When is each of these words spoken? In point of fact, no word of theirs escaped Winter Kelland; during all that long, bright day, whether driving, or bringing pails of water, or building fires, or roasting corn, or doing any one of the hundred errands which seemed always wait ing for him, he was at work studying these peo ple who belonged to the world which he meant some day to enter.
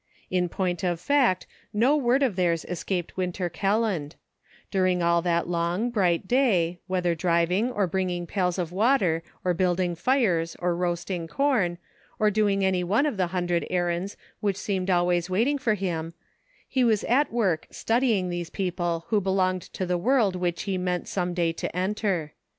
In 0.31 0.49
point 0.49 0.83
of 0.83 0.99
fact, 0.99 1.45
no 1.71 1.95
word 1.95 2.23
of 2.23 2.35
theirs 2.35 2.65
escaped 2.67 3.15
Winter 3.17 3.49
Kelland; 3.51 4.15
during 4.71 5.03
all 5.03 5.21
that 5.21 5.47
long, 5.47 5.91
bright 5.91 6.27
day, 6.27 6.79
whether 6.87 7.13
driving, 7.13 7.69
or 7.71 7.85
bringing 7.85 8.25
pails 8.25 8.57
of 8.57 8.71
water, 8.71 9.21
or 9.45 9.53
building 9.53 9.93
fires, 9.93 10.55
or 10.57 10.75
roasting 10.75 11.27
corn, 11.27 11.77
or 12.17 12.31
doing 12.31 12.65
any 12.65 12.83
one 12.83 13.05
of 13.05 13.15
the 13.17 13.27
hundred 13.27 13.67
errands 13.69 14.17
which 14.39 14.57
seemed 14.57 14.89
always 14.89 15.29
wait 15.29 15.47
ing 15.47 15.59
for 15.59 15.75
him, 15.75 16.15
he 16.67 16.83
was 16.83 17.03
at 17.03 17.31
work 17.31 17.67
studying 17.69 18.29
these 18.31 18.49
peo 18.49 18.71
ple 18.71 19.05
who 19.09 19.21
belonged 19.21 19.61
to 19.61 19.85
the 19.85 19.99
world 19.99 20.35
which 20.35 20.63
he 20.63 20.79
meant 20.79 21.07
some 21.07 21.35
day 21.35 21.53
to 21.53 21.75
enter. 21.77 22.33